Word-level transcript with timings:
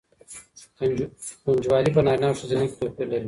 ګنجوالی 1.43 1.89
په 1.95 2.01
نارینه 2.05 2.27
او 2.29 2.39
ښځینه 2.39 2.63
کې 2.69 2.75
توپیر 2.79 3.07
لري. 3.11 3.19